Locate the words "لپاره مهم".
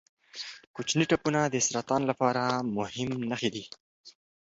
2.09-3.09